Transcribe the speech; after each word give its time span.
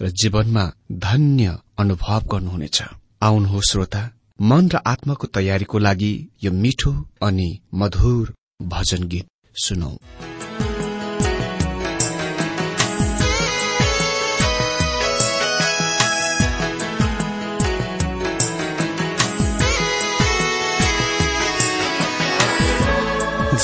र 0.00 0.08
जीवनमा 0.10 0.64
धन्य 0.92 1.56
अनुभव 1.78 2.24
गर्नुहुनेछ। 2.32 2.82
आउनुहोस् 3.22 3.70
श्रोता। 3.70 4.02
मन 4.40 4.68
र 4.68 4.80
आत्माको 4.86 5.26
तयारीको 5.26 5.78
लागि 5.78 6.12
यो 6.44 6.52
मिठो 6.52 6.92
अनि 7.22 7.48
मधुर 7.74 8.34
भजन 8.62 9.08
गीत 9.08 9.26
सुनौ। 9.56 9.92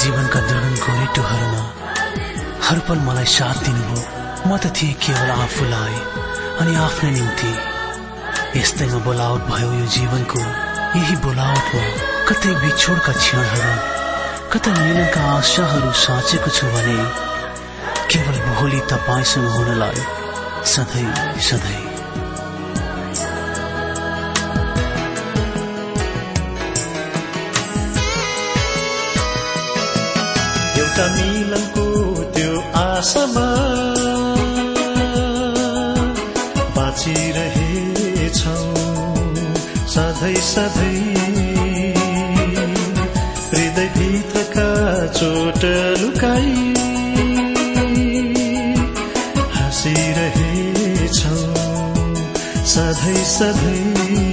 जीवनका 0.00 0.40
दगन 0.48 0.74
गोरेटोहरूमा 0.80 1.62
हर 2.64 2.78
पल 2.88 2.98
मलाई 3.06 3.24
साथ 3.36 3.64
दिनुभयो। 3.64 4.02
म 4.48 4.58
त 4.58 4.72
थिएँ 4.76 4.94
केवल 4.94 5.30
आफूलाई। 5.30 6.21
अनि 6.60 6.74
आफ्नै 6.76 7.10
निम्ति 7.10 7.52
यस्तैमा 8.58 8.98
बोलावट 9.04 9.42
भयो 9.50 9.68
यो 9.72 9.86
जीवनको 9.94 10.40
यही 10.40 11.16
बोलावटमा 11.24 11.84
कतै 12.28 12.52
बिछोडका 12.62 13.12
क्षणहरू 13.20 13.72
कतै 14.52 14.72
मिलनका 14.78 15.22
आशाहरू 15.36 15.92
साँचेको 16.00 16.50
छु 16.58 16.66
भने 16.74 16.98
केवल 18.10 18.36
भोलि 18.50 18.80
तपाईँसँग 18.90 19.48
हुनलाई 19.56 20.04
सधैँ 20.74 21.08
सधैँ। 21.48 21.80
मिलनको 31.14 31.84
त्यो 32.34 32.52
आशामा 32.80 33.51
सधैँ 40.52 41.02
हृदयभित्रका 43.52 44.68
चोट 45.18 45.64
लुकाई 46.00 46.74
हाँसिरहेछौ। 49.54 51.36
सधैँ 52.74 53.24
सधैँ 53.36 54.31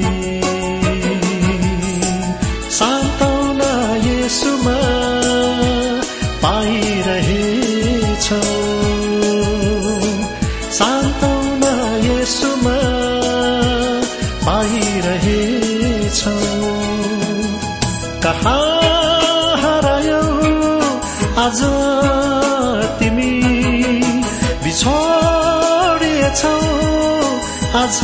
आज 26.46 28.00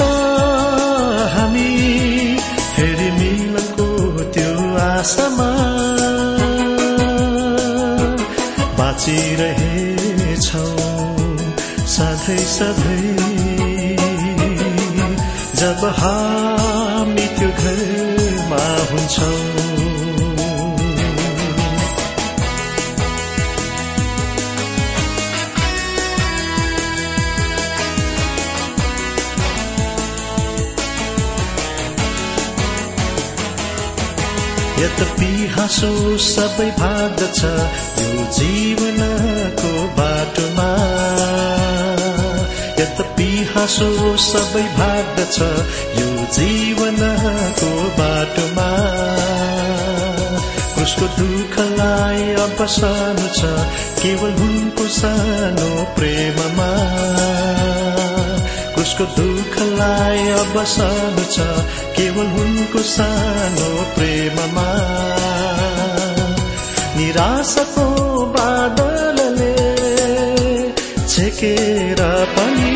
हामी 1.33 1.71
फेरि 2.75 3.11
मिलनको 3.11 3.87
त्यो 4.23 4.53
आशामा 4.79 5.49
बाँचिरहेछौ। 8.79 10.65
सधैँ 11.87 12.45
सधैँ 12.57 13.15
जब 15.55 15.81
हामी 15.99 16.14
हाँसो 35.65 36.17
सबै 36.17 36.65
भाग्दछ 36.71 37.39
यो 37.99 38.09
जीवनको 38.33 39.69
बाटोमा। 39.97 40.67
यद्यपि 42.79 43.29
हाँसो 43.55 43.87
सबै 44.17 44.61
भाग्दछ 44.61 45.39
यो 45.99 46.09
जीवनको 46.35 47.71
बाटोमा। 47.97 48.67
उसको 50.83 51.07
दुःखलाई 51.17 52.29
अब 52.45 52.65
सानो 52.65 53.27
छ 53.33 53.57
केवल 54.03 54.37
उनको 54.49 54.87
सानो 54.87 55.71
प्रेममा। 55.97 56.69
उसको 58.81 59.05
दुःखलाई 59.17 60.27
अब 60.29 60.63
सानो 60.67 61.25
छ 61.31 61.39
केवल 61.97 62.27
उनको 62.43 62.79
सानो 62.79 63.69
प्रेममा। 63.95 64.69
निराशाको 66.97 67.85
बादलले 68.25 69.55
छेकेर 71.07 72.01
पनि 72.35 72.75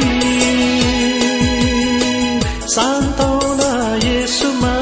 सान्तौना 2.74 3.72
यसुमा 4.07 4.75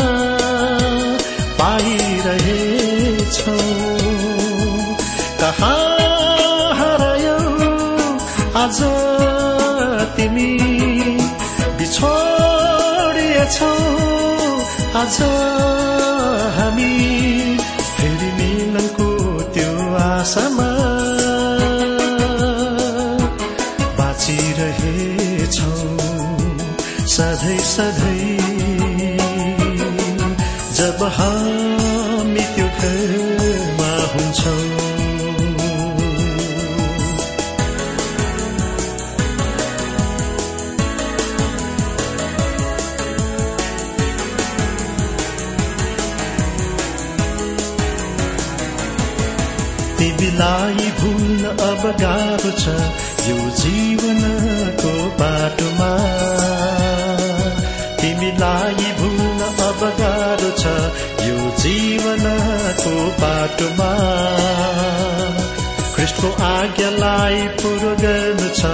पाइरहेछौ। 1.60 3.58
कहाँ 5.42 5.86
हरायौ? 6.80 7.38
आज 8.64 8.80
तिमी 10.18 10.52
बिछोडिएछौ। 11.78 13.74
आज 15.00 15.18
हामी 16.58 17.57
आशामा 20.28 20.70
बाँचिरहेछौ। 23.98 25.72
सधैँ 27.16 27.64
सधैँ 27.72 28.36
जब 30.78 31.00
हामी 31.16 31.77
अब 51.68 51.84
गाह्रो 52.02 52.52
छ 52.62 52.76
यो 53.28 53.38
जीवनको 53.62 54.94
बाटोमा। 55.22 55.92
तिमीलाई 58.02 58.92
भुल्न 59.00 59.50
अब 59.68 59.82
गाह्रो 60.00 60.52
छ 60.62 60.76
यो 61.28 61.38
जीवनको 61.64 62.96
बाटोमा। 63.22 63.92
कृष्णको 65.96 66.30
आज्ञालाई 66.46 67.48
पुरो 67.62 67.94
गर्नु 68.02 68.50
छ 68.60 68.74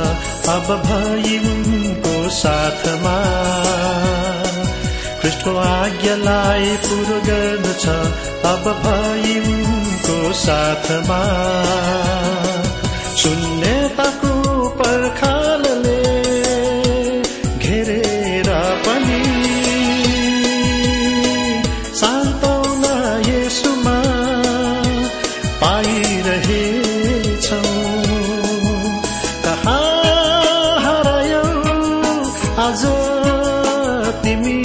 अब 0.54 0.68
भई 0.86 1.38
उनको 1.52 2.16
साथमा। 2.38 3.16
कृष्णको 5.22 5.56
आज्ञालाई 5.58 6.76
पुरो 6.88 7.20
गर्नु 7.30 7.74
छ 7.86 7.96
अब 8.52 8.68
भई 8.86 9.40
उनको 9.54 10.18
साथमा। 10.42 11.22
शून्यताको 13.24 14.32
पर्खालले 14.70 16.02
घेरेर 17.58 18.50
पनि। 18.86 19.22
सान्तौना 21.96 22.96
यसुमा 23.30 24.00
पाइरहेछौ। 25.62 27.62
कहा 29.46 29.80
आज 32.68 32.84
तिमी? 34.24 34.60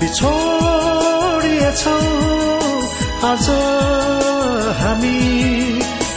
बिछोडिएछौ 0.00 1.98
आज 3.28 3.46
हामी। 4.82 5.59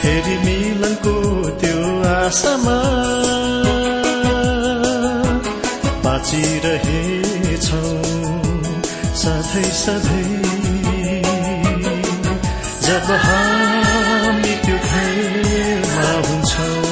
फेरि 0.03 0.38
मिलनको 0.45 1.11
त्यो 1.59 1.81
आशामा 2.11 2.79
बाँचिरहेछौ। 6.03 7.83
सधैँ 9.21 9.71
सधैँ 9.79 10.41
जब 12.85 13.07
हामी 13.25 14.53
त्यो 14.65 14.77
घरमा 14.89 16.11
हुन्छौँ 16.27 16.83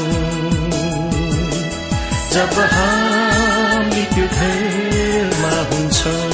जब 2.33 2.55
हामी 2.73 4.03
त्यो 4.15 4.27
घरमा 4.39 5.55
हुन्छौँ 5.71 6.29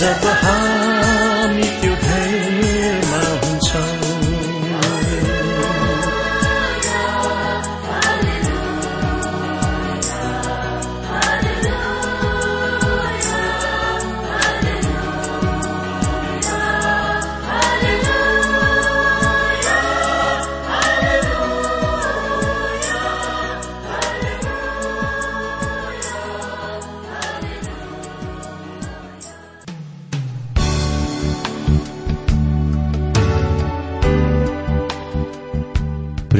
जब 0.00 0.30
हामी 0.42 1.21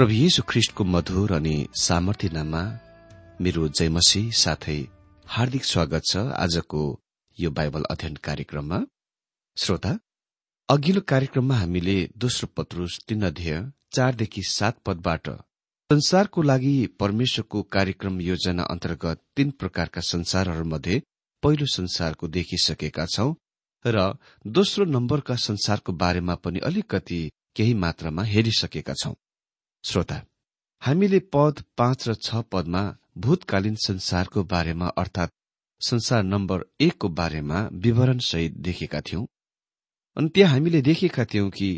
प्रभु 0.00 0.14
येशु 0.14 0.42
ख्रिष्टको 0.48 0.84
मधुर 0.84 1.32
अनि 1.32 1.54
सामर्थ्य 1.76 2.28
नाममा 2.32 2.60
मेरो 3.44 3.66
जयमसी 3.70 4.22
साथै 4.32 4.76
हार्दिक 5.26 5.64
स्वागत 5.64 6.02
छ 6.10 6.22
आजको 6.44 6.84
यो 7.38 7.50
बाइबल 7.50 7.84
अध्ययन 7.90 8.16
कार्यक्रममा। 8.22 8.78
श्रोता 9.56 9.92
अघिल्लो 10.68 11.02
कार्यक्रममा 11.08 11.56
हामीले 11.56 11.98
दोस्रो 12.18 12.48
पत्रुस 12.56 12.98
तीन 13.08 13.26
अध्यय 13.26 13.60
चारदेखि 13.92 14.42
सात 14.48 14.80
पदबाट 14.86 15.28
संसारको 15.90 16.42
लागि 16.42 16.74
परमेश्वरको 17.00 17.62
कार्यक्रम 17.70 18.20
योजना 18.22 18.70
अन्तर्गत 18.70 19.24
तीन 19.36 19.50
प्रकारका 19.60 20.08
संसारहरूमध्ये 20.08 21.02
पहिलो 21.42 21.72
संसारको 21.76 22.28
देखिसकेका 22.36 23.06
छौं 23.14 23.32
र 23.84 24.12
दोस्रो 24.58 24.92
नम्बरका 24.96 25.42
संसारको 25.48 25.92
बारेमा 26.04 26.34
पनि 26.44 26.68
अलिकति 26.68 27.26
केही 27.56 27.74
मात्रामा 27.84 28.32
हेरिसकेका 28.34 28.94
छौं। 28.94 29.20
श्रोता 29.84 30.22
हामीले 30.82 31.18
पद 31.32 31.62
पाँच 31.78 32.08
र 32.08 32.14
छ 32.14 32.42
पदमा 32.52 32.82
भूतकालीन 33.18 33.74
संसारको 33.74 34.42
बारेमा 34.44 34.86
अर्थात 34.86 35.30
संसार 35.80 36.22
नम्बर 36.22 36.64
एकको 36.80 37.08
बारेमा 37.08 37.68
विवरणसहित 37.72 38.56
देखेका 38.56 39.00
थियौं। 39.00 39.24
अनि 40.16 40.28
त्यहाँ 40.28 40.52
हामीले 40.52 40.82
देखेका 40.82 41.24
थियौं 41.24 41.50
कि 41.50 41.70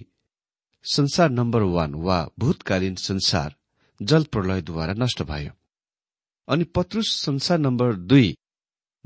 संसार 0.85 1.31
नम्बर 1.31 1.63
वान 1.63 1.95
वा 1.95 2.19
भूतकालीन 2.39 2.95
संसार 2.95 3.55
जल 4.01 4.25
प्रलयद्वारा 4.25 4.95
नष्ट 4.95 5.23
भयो। 5.23 5.53
अनि 6.49 6.65
पत्रुस 6.65 7.15
संसार 7.17 7.59
नम्बर 7.59 7.95
दुई 7.95 8.35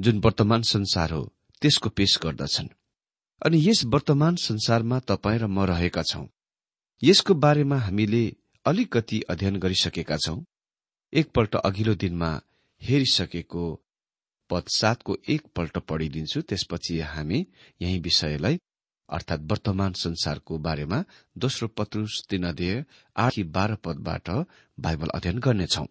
जुन 0.01 0.21
वर्तमान 0.25 0.63
संसार 0.63 1.13
हो 1.13 1.23
त्यसको 1.63 1.91
पेश 1.91 2.19
गर्दछन्। 2.23 2.69
अनि 3.43 3.69
यस 3.69 3.85
वर्तमान 3.85 4.37
संसारमा 4.37 4.99
तपाईँ 5.01 5.39
र 5.39 5.47
म 5.47 5.65
रहेका 5.65 6.03
छौं। 6.03 6.27
यसको 7.03 7.35
बारेमा 7.35 7.79
हामीले 7.79 8.25
अलिकति 8.67 9.21
अध्ययन 9.31 9.57
गरिसकेका 9.57 10.17
छौं। 10.17 10.39
एकपल्ट 11.13 11.55
अघिल्लो 11.57 11.95
दिनमा 11.95 12.31
हेरिसकेको 12.83 13.65
पद 14.51 14.69
सातको 14.69 15.17
एकपल्ट 15.29 15.79
पढिदिन्छु 15.79 16.41
त्यसपछि 16.43 16.99
हामी 17.01 17.39
यही 17.81 17.99
विषयलाई 17.99 18.59
अर्थात 19.09 19.41
वर्तमान 19.51 19.93
संसारको 19.93 20.59
बारेमा 20.59 20.99
दोस्रो 21.37 21.69
पत्रुस 21.69 22.17
तीन 22.31 22.47
अध्यय 22.47 22.85
आठ 23.17 23.39
बाह्र 23.55 23.75
पदबाट 23.85 24.31
बाइबल 24.79 25.09
अध्ययन 25.15 25.39
गर्नेछौ। 25.39 25.87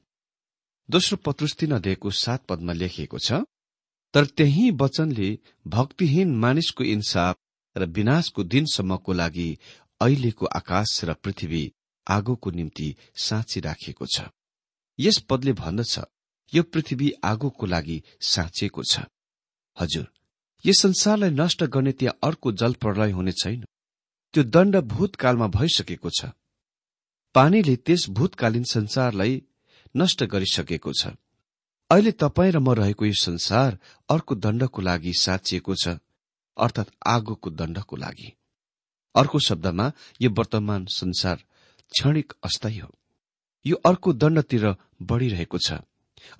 दोस्रो 0.89 1.17
पत्रुस 1.25 1.55
तीन 1.55 1.71
अध्ययको 1.71 2.11
सात 2.23 2.45
पदमा 2.45 2.73
लेखिएको 2.73 3.19
छ 3.19 3.41
तर 4.13 4.25
त्यही 4.37 4.69
वचनले 4.81 5.29
भक्तिहीन 5.67 6.35
मानिसको 6.35 6.83
इन्साफ 6.83 7.35
र 7.75 7.85
विनाशको 7.95 8.43
दिनसम्मको 8.43 9.13
लागि 9.13 9.49
अहिलेको 10.01 10.45
आकाश 10.55 11.03
र 11.03 11.13
पृथ्वी 11.23 11.63
आगोको 12.07 12.51
निम्ति 12.51 12.95
साँची 13.15 13.59
राखिएको 13.59 14.05
छ। 14.05 14.29
यस 14.99 15.19
पदले 15.29 15.53
भन्दछ 15.53 15.99
यो 16.53 16.63
पृथ्वी 16.63 17.11
आगोको 17.23 17.65
लागि 17.65 18.01
साँचिएको 18.21 18.83
छ। 18.83 18.99
हजुर 19.77 20.07
यस 20.65 20.81
संसारलाई 20.81 21.29
नष्ट 21.31 21.63
गर्ने 21.65 21.91
त्यहाँ 21.91 22.17
अर्को 22.23 22.51
जल 22.51 22.73
प्रलय 22.73 23.11
हुने 23.11 23.31
छैन। 23.31 23.65
त्यो 24.33 24.43
दण्ड 24.43 24.75
भूतकालमा 24.85 25.47
भइसकेको 25.47 26.09
छ। 26.09 26.31
पानीले 27.35 27.75
त्यस 27.75 28.09
भूतकालीन 28.09 28.63
संसारलाई 28.63 29.41
नष्ट 29.95 30.23
गरिसकेको 30.23 30.91
छ। 30.93 31.07
अहिले 31.91 32.11
तपाईँ 32.11 32.51
र 32.51 32.59
म 32.59 32.73
रहेको 32.73 33.05
यो 33.05 33.13
संसार 33.13 33.77
अर्को 34.09 34.35
दण्डको 34.35 34.81
लागि 34.81 35.13
साँचिएको 35.13 35.75
छ 35.75 35.97
अर्थात 36.57 36.91
आगोको 37.05 37.49
दण्डको 37.51 37.95
लागि। 37.95 38.31
अर्को 39.15 39.39
शब्दमा 39.39 39.91
यो 40.21 40.29
वर्तमान 40.29 40.85
संसार 40.91 41.43
क्षणिक 41.91 42.33
अस्थायी 42.43 42.79
हो। 42.79 42.91
यो 43.65 43.75
अर्को 43.85 44.13
दण्डतिर 44.13 44.65
बढ़िरहेको 45.01 45.57
छ 45.57 45.79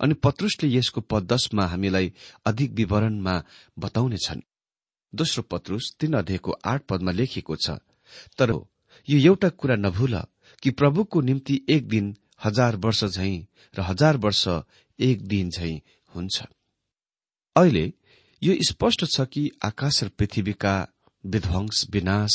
अनि 0.00 0.14
पत्रुसले 0.24 0.68
यसको 0.68 1.00
पद 1.00 1.32
दशमा 1.32 1.66
हामीलाई 1.66 2.12
अधिक 2.46 2.70
विवरणमा 2.72 3.34
बताउनेछन्। 3.78 4.40
दोस्रो 5.12 5.42
पत्रुस 5.50 5.94
तीन 6.00 6.12
अध्ययको 6.14 6.50
आठ 6.64 6.82
पदमा 6.88 7.12
लेखिएको 7.12 7.56
छ 7.56 7.78
तर 8.38 8.50
यो 9.08 9.18
एउटा 9.26 9.48
कुरा 9.50 9.76
नभूल 9.76 10.14
कि 10.62 10.70
प्रभुको 10.70 11.20
निम्ति 11.20 11.60
एक 11.68 11.88
दिन 11.88 12.14
हजार 12.44 12.76
वर्ष 12.76 13.04
झै 13.06 13.30
र 13.74 13.80
हजार 13.80 14.16
वर्ष 14.16 14.46
एक 14.98 15.26
दिन 15.28 15.50
झै 15.50 15.72
हुन्छ। 16.12 16.42
अहिले 17.56 17.92
यो 18.42 18.54
स्पष्ट 18.68 19.04
छ 19.06 19.26
कि 19.32 19.50
आकाश 19.64 20.02
र 20.04 20.08
पृथ्वीका 20.08 20.74
विध्वंस 21.24 21.86
विनाश 21.90 22.34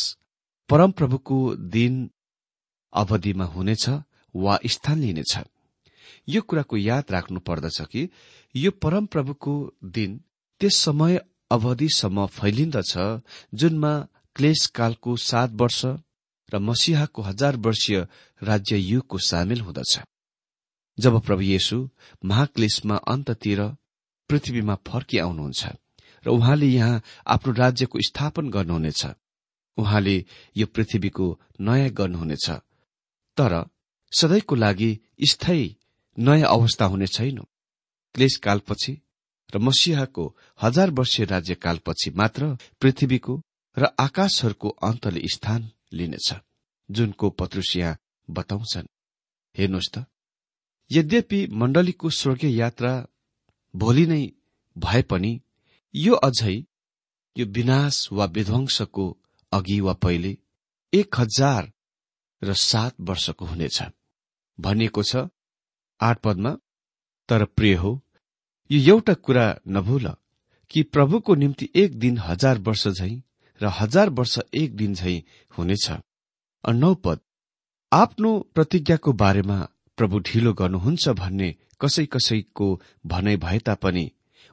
परमप्रभुको 0.69 1.37
दिन 1.55 2.09
अवधिमा 2.93 3.45
हुनेछ 3.45 3.89
वा 4.35 4.59
स्थान 4.65 4.99
लिनेछ। 4.99 5.33
यो 6.29 6.41
कुराको 6.41 6.77
याद 6.77 7.11
राख्नु 7.11 7.39
पर्दछ 7.39 7.81
कि 7.91 8.09
यो 8.55 8.71
परमप्रभुको 8.71 9.53
दिन 9.85 10.19
त्यस 10.61 10.77
समय 10.77 11.19
अवधिसम्म 11.51 12.25
फैलिन्दछ 12.37 12.93
जुनमा 13.53 13.93
क्लेशकालको 14.35 15.15
सात 15.19 15.51
वर्ष 15.61 15.85
र 16.49 16.59
मसिहाको 16.59 17.21
हजार 17.21 17.55
वर्षीय 17.57 18.07
राज्य 18.41 18.77
युगको 18.77 19.17
सामेल 19.19 19.61
हुँदछ। 19.61 19.99
जब 20.97 21.19
प्रभु 21.21 21.41
येशु 21.41 21.77
महाक्लेशमा 22.25 22.95
अन्ततिर 23.07 23.61
पृथ्वीमा 24.29 24.75
फर्की 24.87 25.17
आउनुहुन्छ 25.17 25.61
र 26.23 26.29
उहाँले 26.29 26.67
यहाँ 26.67 27.01
आफ्नो 27.27 27.53
राज्यको 27.53 27.99
स्थापन 28.07 28.49
गर्नुहुनेछ 28.49 29.05
उहाँले 29.77 30.15
यो 30.57 30.65
पृथ्वीको 30.67 31.27
नयाँ 31.59 31.89
गर्नुहुनेछ। 31.89 32.49
तर 33.37 33.53
सधैँको 34.11 34.55
लागि 34.55 34.91
स्थायी 35.31 35.75
नयाँ 36.17 36.49
अवस्था 36.49 36.85
हुने 36.85 37.07
छैन। 37.07 37.37
क्लेशकालपछि 38.15 38.93
र 39.49 39.57
मसिहाको 39.57 40.25
हजार 40.61 40.89
वर्षीय 40.91 41.25
राज्यकालपछि 41.25 42.09
मात्र 42.11 42.57
पृथ्वीको 42.81 43.41
र 43.77 43.87
आकाशहरूको 43.99 44.69
अन्तले 44.83 45.27
स्थान 45.27 45.69
लिनेछ 45.93 46.33
जुनको 46.89 47.29
पत्रुसिया 47.29 47.97
बताउँछन्। 48.27 48.87
हेर्नुहोस् 49.55 49.91
त 49.93 50.05
यद्यपि 50.91 51.47
मण्डलीको 51.51 52.09
स्वर्गीय 52.09 52.57
यात्रा 52.57 52.93
भोलि 53.73 54.05
नै 54.05 54.23
भए 54.75 55.01
पनि 55.01 55.31
यो 55.95 56.15
अझै 56.15 56.55
यो 57.35 57.45
विनाश 57.45 58.07
वा 58.11 58.25
विध्वंसको 58.25 59.05
अघि 59.51 59.79
वा 59.79 59.93
पहिले 59.93 60.37
एक 60.93 61.19
हजार 61.19 61.71
र 62.41 62.53
सात 62.53 62.93
वर्षको 63.01 63.45
हुनेछ। 63.45 63.81
भनिएको 64.59 65.03
छ 65.03 65.27
आठ 65.99 66.19
पदमा 66.19 66.51
तर 67.29 67.45
प्रिय 67.57 67.75
हो 67.75 67.91
यो 68.69 68.95
एउटा 68.95 69.13
कुरा 69.25 69.45
नभूल 69.67 70.07
कि 70.71 70.83
प्रभुको 70.83 71.35
निम्ति 71.35 71.69
एक 71.75 71.97
दिन 71.99 72.17
हजार 72.17 72.59
वर्ष 72.59 72.87
झै 72.87 73.11
र 73.61 73.71
हजार 73.79 74.09
वर्ष 74.09 74.37
एक 74.53 74.75
दिन 74.75 74.93
झै 74.93 75.17
हुनेछ। 75.57 75.89
नौ 76.63 76.93
पद 76.95 77.19
आफ्नो 77.91 78.31
प्रतिज्ञाको 78.55 79.13
बारेमा 79.13 79.57
प्रभु 79.97 80.19
ढिलो 80.19 80.53
गर्नुहुन्छ 80.53 81.09
भन्ने 81.19 81.49
कसै 81.81 82.05
कसैको 82.05 82.67
भनाइ 83.05 83.37
भए 83.37 83.59
तापनि 83.59 84.05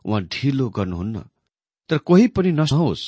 उहाँ 0.05 0.23
ढिलो 0.25 0.69
गर्नुहुन्न। 0.71 1.25
तर 1.91 1.99
कोही 1.99 2.27
पनि 2.29 2.53
नहोस् 2.53 3.05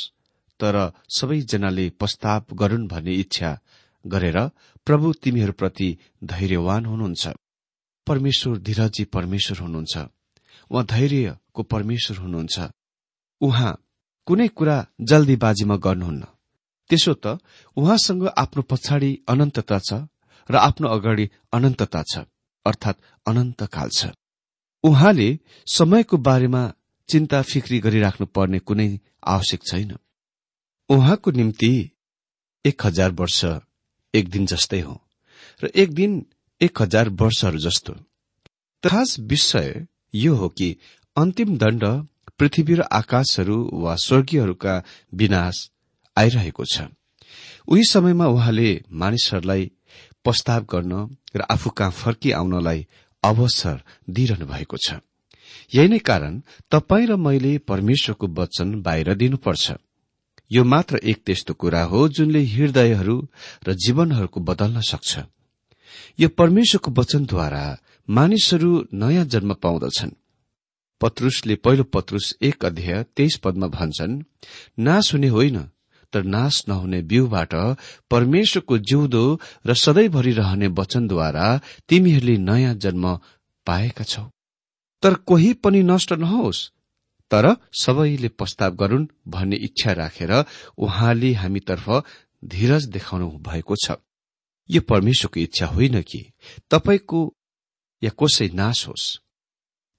तर 0.60 0.76
सबैजनाले 1.16 1.88
प्रस्ताव 1.90 2.54
गरून् 2.56 2.88
भन्ने 2.88 3.14
इच्छा 3.14 3.50
गरेर 4.04 4.38
प्रभु 4.86 5.12
तिमीहरूप्रति 5.12 5.88
धैर्यवान 6.24 6.86
हुनुहुन्छ। 6.86 7.28
परमेश्वर 8.06 8.58
धीरजी 8.58 9.04
परमेश्वर 9.04 9.58
हुनुहुन्छ। 9.58 9.96
उहाँ 10.70 10.84
धैर्यको 10.86 11.62
परमेश्वर 11.62 12.16
हुनुहुन्छ। 12.16 12.70
उहाँ 13.40 13.72
कुनै 14.26 14.48
कुरा 14.48 14.76
जल्दीबाजीमा 15.00 15.76
गर्नुहुन्न। 15.76 16.24
त्यसो 16.90 17.14
त 17.14 17.38
उहाँसँग 17.76 18.26
आफ्नो 18.38 18.62
पछाडि 18.62 19.10
अनन्तता 19.28 19.78
छ 19.78 19.92
र 20.50 20.56
आफ्नो 20.56 20.88
अगाडि 20.88 21.30
अनन्तता 21.52 22.02
छ 22.02 22.24
अर्थात् 22.66 23.02
अनन्तकाल 23.26 23.88
छ। 23.88 24.10
उहाँले 24.84 25.38
समयको 25.66 26.16
बारेमा 26.16 26.62
चिन्ता 27.08 27.42
फिक्री 27.42 27.78
गरिराख्नु 27.80 28.26
पर्ने 28.26 28.58
कुनै 28.58 28.88
आवश्यक 29.26 29.60
छैन। 29.62 29.96
उहाँको 30.90 31.30
निम्ति 31.30 31.72
एक 32.64 32.86
हजार 32.86 33.10
वर्ष 33.12 33.44
एक 34.14 34.28
दिन 34.28 34.46
जस्तै 34.46 34.80
हो 34.80 35.00
र 35.62 35.70
एक 35.74 35.94
दिन 35.94 36.26
एक 36.60 36.82
हजार 36.82 37.08
वर्षहरू 37.08 37.58
जस्तो। 37.58 37.92
खास 38.84 39.18
विषय 39.20 39.86
यो 40.14 40.34
हो 40.34 40.48
कि 40.48 40.76
अन्तिम 41.16 41.56
दण्ड 41.58 41.84
पृथ्वी 42.38 42.74
र 42.74 42.82
आकाशहरू 42.92 43.58
वा 43.72 43.94
स्वर्गीयहरूका 43.96 44.74
विनाश 45.14 45.70
आइरहेको 46.16 46.64
छ। 46.64 46.88
उही 47.68 47.84
समयमा 47.84 48.26
उहाँले 48.26 48.70
मानिसहरूलाई 48.92 49.70
प्रस्ताव 50.24 50.64
गर्न 50.64 50.92
र 51.36 51.40
आफू 51.50 51.70
कहाँ 51.70 51.90
फर्की 51.90 52.30
आउनलाई 52.32 52.86
अवसर 53.22 53.82
दिइरहनु 54.10 54.46
भएको 54.46 54.76
छ। 54.76 55.00
यही 55.74 55.88
नै 55.88 55.98
कारण 55.98 56.42
तपाईँ 56.70 57.06
र 57.06 57.16
मैले 57.16 57.58
परमेश्वरको 57.58 58.26
वचन 58.26 58.80
बाहिर 58.82 59.14
दिनुपर्छ। 59.14 59.72
यो 60.50 60.64
मात्र 60.64 61.00
एक 61.04 61.22
त्यस्तो 61.26 61.54
कुरा 61.54 61.82
हो 61.82 62.08
जुनले 62.08 62.42
हृदयहरू 62.44 63.16
र 63.68 63.72
जीवनहरूको 63.74 64.40
बदल्न 64.40 64.80
सक्छ। 64.80 65.18
यो 66.18 66.28
परमेश्वरको 66.28 66.90
वचनद्वारा 66.90 67.64
मानिसहरू 68.08 68.70
नयाँ 68.92 69.24
जन्म 69.24 69.54
पाउँदछन्। 69.54 70.10
पत्रुसले 71.00 71.54
पहिलो 71.56 71.84
पत्रुस 71.84 72.26
एक 72.42 72.64
अध्याय 72.64 73.02
तेइस 73.16 73.36
पदमा 73.36 73.66
भन्छन् 73.66 74.22
नाश 74.78 75.12
हुने 75.14 75.28
होइन 75.28 75.58
तर 76.12 76.22
नाश 76.24 76.64
नहुने 76.68 77.00
बिउबाट 77.02 77.54
परमेश्वरको 78.10 78.78
जिउँदो 78.78 79.24
र 79.66 79.74
सधैँभरि 79.74 80.32
रहने 80.32 80.66
वचनद्वारा 80.78 81.46
तिमीहरूले 81.88 82.36
नयाँ 82.38 82.74
जन्म 82.74 83.04
पाएका 83.66 84.04
छौ। 84.04 84.24
तर 85.02 85.14
कोही 85.14 85.52
पनि 85.54 85.82
नष्ट 85.82 86.12
नहोस् 86.12 86.68
तर 87.30 87.56
सबैले 87.82 88.28
प्रस्ताव 88.28 88.74
गरून् 88.74 89.06
भन्ने 89.28 89.56
इच्छा 89.56 89.92
राखेर 89.92 90.44
उहाँले 90.78 91.32
हामीतर्फ 91.32 92.04
धीरज 92.44 92.84
देखाउनु 92.84 93.28
भएको 93.30 93.74
छ। 93.76 93.90
यो 94.70 94.80
परमेश्वरको 94.80 95.40
इच्छा 95.40 95.66
होइन 95.66 96.02
कि? 96.02 96.32
तपाईँको 96.70 97.34
या 98.02 98.10
कसै 98.10 98.48
नाश 98.54 98.88
होस्? 98.88 99.18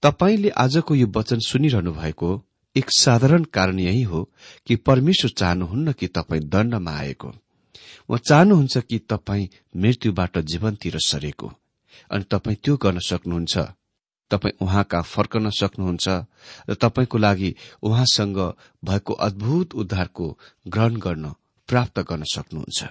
तपाईँले 0.04 0.50
आजको 0.50 0.96
यो 0.96 1.08
वचन 1.16 1.40
सुनिरहनु 1.40 1.92
भएको 1.94 2.30
एक 2.76 2.86
साधारण 2.90 3.44
कारण 3.44 3.80
यही 3.80 4.02
हो 4.02 4.32
कि 4.68 4.76
परमेश्वर 4.76 5.32
चाहनुहुन्न 5.38 5.92
कि 5.92 6.08
तपाईँ 6.08 6.42
दण्डमा 6.42 6.92
आएको। 6.92 7.28
उहाँ 7.28 8.20
चाहनुहुन्छ 8.20 8.78
कि 8.78 9.00
तपाईँ 9.00 9.48
मृत्युबाट 9.76 10.38
जीवनतिर 10.38 10.98
सरेको। 10.98 11.54
अनि 12.12 12.24
तपाईँ 12.24 12.58
त्यो 12.64 12.78
गर्न 12.78 13.00
सक्नुहुन्छ। 13.00 13.58
तपाईँ 14.32 14.58
उहाँका 14.62 15.02
फर्कन 15.02 15.50
सक्नुहुन्छ 15.50 16.08
र 16.70 16.74
तपाईँको 16.74 17.18
लागि 17.18 17.56
उहाँसँग 17.84 18.40
भएको 18.86 19.14
अद्भुत 19.14 19.74
उद्धारको 19.74 20.38
ग्रहण 20.68 20.96
गर्न 20.96 21.34
प्राप्त 21.70 22.00
गर्न 22.00 22.24
सक्नुहुन्छ। 22.24 22.84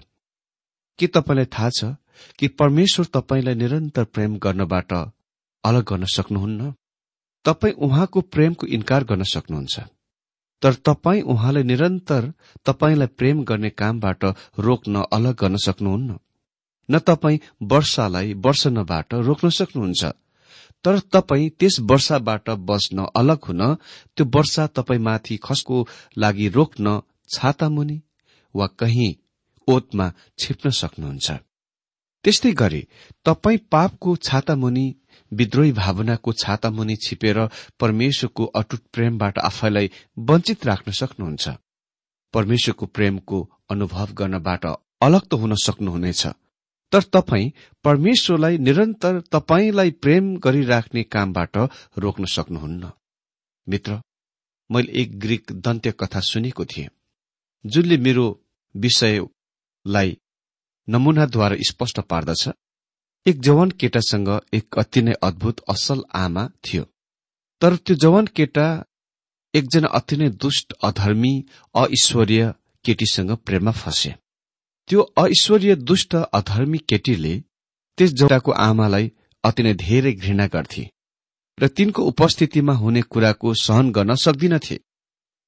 के 0.98 1.06
तपाईँलाई 1.06 1.44
थाहा 1.44 1.70
छ 1.70 1.84
कि 2.38 2.48
परमेश्वर 2.48 3.06
तपाईँलाई 3.14 3.54
निरन्तर 3.54 4.04
प्रेम 4.04 4.38
गर्नबाट 4.38 4.92
अलग 5.64 5.84
गर्न 5.84 6.04
सक्नुहुन्न? 6.04 6.74
तपाईँ 7.44 7.74
उहाँको 7.74 8.20
प्रेमको 8.20 8.66
इन्कार 8.66 9.04
गर्न 9.04 9.22
सक्नुहुन्छ। 9.22 9.80
तर 10.62 10.74
तपाईँ 10.74 11.22
उहाँलाई 11.22 11.62
निरन्तर 11.62 12.32
तपाईँलाई 12.66 13.06
प्रेम 13.06 13.44
गर्ने 13.44 13.70
कामबाट 13.70 14.24
रोक्न 14.58 15.04
अलग 15.12 15.34
गर्न 15.34 15.56
सक्नुहुन्न। 15.56 16.18
न 16.90 16.98
तपाईँ 16.98 17.38
वर्षालाई 17.62 18.34
वर्षनबाट 18.34 19.14
रोक्न 19.14 19.48
सक्नुहुन्छ। 19.48 20.12
तर 20.84 20.98
तपाईँ 21.12 21.50
त्यस 21.58 21.80
वर्षाबाट 21.80 22.50
बस्न 22.68 23.06
अलग 23.16 23.44
हुन 23.44 23.62
त्यो 24.16 24.24
वर्षा 24.34 24.66
तपाईँमाथि 24.76 25.36
खसको 25.44 25.86
लागि 26.18 26.48
रोक्न 26.48 27.00
छाता 27.30 27.68
मुनि 27.68 28.00
वा 28.54 28.66
कहीँ 28.80 29.14
ओतमा 29.68 30.06
छिप्न 30.38 30.70
सक्नुहुन्छ। 30.70 31.30
त्यस्तै 32.24 32.52
गरी 32.52 32.82
तपाईँ 33.24 33.58
पापको 33.72 34.16
छाता 34.16 34.54
मुनि 34.56 34.86
विद्रोही 35.32 35.72
भावनाको 35.72 36.32
छाता 36.32 36.70
मुनि 36.70 36.96
छिपेर 36.96 37.38
परमेश्वरको 37.80 38.44
अटुट 38.60 38.80
प्रेमबाट 38.92 39.38
आफैलाई 39.40 39.90
वञ्चित 40.18 40.66
राख्न 40.66 40.92
सक्नुहुन्छ। 40.92 41.48
परमेश्वरको 42.34 42.86
प्रेमको 42.86 43.38
अनुभव 43.70 44.08
गर्नबाट 44.12 44.66
अलग 45.02 45.22
त 45.26 45.34
हुन 45.34 45.54
सक्नुहुनेछ। 45.54 46.26
तर 46.92 47.02
तपाईँ 47.02 47.50
परमेश्वरलाई 47.84 48.58
निरन्तर 48.58 49.20
तपाईँलाई 49.32 49.90
प्रेम 50.02 50.36
गरिराख्ने 50.36 51.02
कामबाट 51.02 51.56
रोक्न 51.98 52.24
सक्नुहुन्न। 52.26 52.90
मित्र 53.66 54.00
मैले 54.70 55.00
एक 55.02 55.18
ग्रीक 55.18 55.52
दन्त्य 55.52 55.92
कथा 56.00 56.20
सुनेको 56.20 56.64
थिएँ 56.64 56.88
जुनले 57.64 57.96
मेरो 57.96 58.26
विषयलाई 58.74 60.16
नमूनाद्वारा 60.88 61.56
स्पष्ट 61.60 62.00
पार्दछ। 62.00 62.48
एक 63.26 63.40
जवान 63.40 63.70
केटासँग 63.70 64.28
एक 64.54 64.78
अति 64.78 65.02
नै 65.02 65.12
अद्भुत 65.22 65.60
असल 65.68 66.02
आमा 66.14 66.46
थियो। 66.64 66.84
तर 67.60 67.76
त्यो 67.76 67.96
जवान 67.96 68.26
केटा 68.26 68.66
एकजना 69.54 69.88
अति 69.88 70.16
नै 70.16 70.28
दुष्ट 70.42 70.72
अधर्मी 70.84 71.32
अईश्वरीय 71.74 72.42
केटीसँग 72.84 73.30
प्रेममा 73.36 73.72
फसे। 73.72 74.14
त्यो 74.90 75.02
अईश्वरीय 75.18 75.74
दुष्ट 75.88 76.14
अधर्मी 76.16 76.78
केटीले 76.88 77.34
त्यस 77.98 78.12
जौटाको 78.12 78.52
आमालाई 78.60 79.10
अति 79.44 79.62
नै 79.62 79.72
धेरै 79.82 80.12
घृणा 80.12 80.46
गर्थे 80.46 80.82
र 81.58 81.66
तिनको 81.76 82.02
उपस्थितिमा 82.02 82.72
हुने 82.74 83.02
कुराको 83.12 83.52
सहन 83.54 83.90
गर्न 83.90 84.14
सक्दिनथे। 84.14 84.76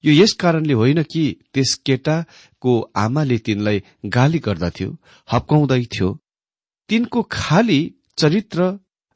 यो 0.05 0.13
यस 0.13 0.33
कारणले 0.33 0.75
होइन 0.75 1.03
कि 1.03 1.23
त्यस 1.55 1.75
केटाको 1.87 2.73
आमाले 2.97 3.39
तिनलाई 3.39 3.83
गाली 4.17 4.39
गर्दथ्यो 4.39 4.89
हप्काउँदैथ्यो 5.29 6.09
तिनको 6.91 7.23
खाली 7.31 7.81
चरित्र 8.19 8.69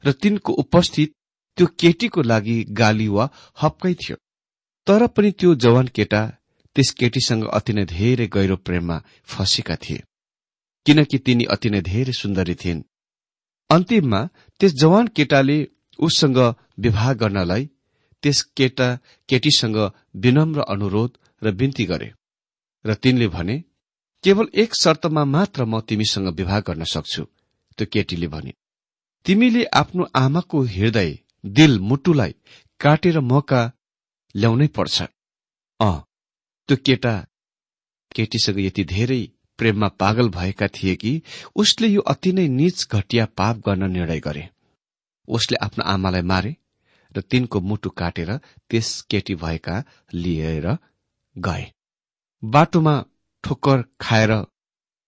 र 0.03 0.11
तिनको 0.21 0.53
उपस्थित 0.63 1.13
त्यो 1.57 1.67
केटीको 1.79 2.21
लागि 2.21 2.57
गाली 2.81 3.07
वा 3.07 3.29
हप्कै 3.61 3.93
थियो। 3.93 4.17
तर 4.87 5.07
पनि 5.07 5.31
त्यो 5.39 5.55
जवान 5.63 5.87
केटा 5.95 6.21
त्यस 6.75 6.91
केटीसँग 6.99 7.47
अति 7.53 7.73
नै 7.73 7.85
धेरै 7.85 8.27
गहिरो 8.27 8.55
प्रेममा 8.65 9.01
फँसेका 9.23 9.75
थिए। 9.75 10.03
किनकि 10.87 11.17
तिनी 11.25 11.43
अति 11.53 11.69
नै 11.69 11.81
धेरै 11.83 12.13
सुन्दरी 12.13 12.55
थिइन्। 12.55 12.81
अन्तिममा 13.69 14.21
त्यस 14.59 14.73
जवान 14.81 15.07
केटाले 15.17 15.57
उससँग 15.99 16.37
विवाह 16.83 17.13
गर्नलाई 17.21 17.63
त्यस 18.23 18.41
केटा 18.57 18.87
केटीसँग 19.29 19.77
विनम्र 20.23 20.59
अनुरोध 20.73 21.17
र 21.41 21.51
विन्ती 21.59 21.85
गरे 21.85 22.09
र 22.85 22.93
तिनले 23.03 23.27
भने 23.35 23.57
केवल 24.23 24.47
एक 24.63 24.75
शर्तमा 24.75 25.23
मात्र 25.35 25.65
म 25.65 25.79
तिमीसँग 25.89 26.27
विवाह 26.39 26.59
गर्न 26.67 26.83
सक्छु 26.93 27.23
त्यो 27.77 27.85
केटीले 27.93 28.27
भने। 28.27 28.53
तिमीले 29.25 29.63
आफ्नो 29.81 30.03
आमाको 30.15 30.61
हृदय 30.73 31.11
दिल 31.57 31.79
मुटुलाई 31.89 32.33
काटेर 32.81 33.19
मका 33.31 33.61
ल्याउनै 34.35 34.67
पर्छ। 34.77 34.97
अ 35.79 35.91
त्यो 36.69 36.75
केटा 36.85 37.13
केटीसँग 38.15 38.59
यति 38.59 38.83
धेरै 38.93 39.21
प्रेममा 39.57 39.87
पागल 39.99 40.29
भएका 40.29 40.67
थिए 40.67 40.95
कि 40.95 41.21
उसले 41.55 41.87
यो 41.87 42.01
अति 42.11 42.31
नै 42.33 42.47
निच 42.47 42.87
घटिया 42.91 43.25
पाप 43.37 43.57
गर्न 43.67 43.91
निर्णय 43.91 44.19
गरे। 44.19 44.47
उसले 45.27 45.57
आफ्नो 45.65 45.83
आमालाई 45.83 46.21
मारे 46.21 46.55
र 47.15 47.21
तिनको 47.21 47.59
मुटु 47.61 47.89
काटेर 47.89 48.31
त्यस 48.69 48.89
केटी 49.09 49.35
भएका 49.35 49.83
लिएर 50.13 50.67
गए। 51.35 51.65
बाटोमा 52.43 52.93
ठोक्कर 53.43 53.83
खाएर 54.01 54.31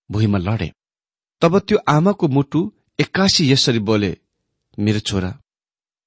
भुइँमा 0.10 0.38
लडे। 0.38 0.72
तब 1.42 1.60
त्यो 1.60 1.78
आमाको 1.88 2.28
मुटु 2.28 2.60
एक्कासी 3.00 3.52
यसरी 3.52 3.80
बोले 3.80 4.12
मेरो 4.78 5.00
छोरा 5.00 5.30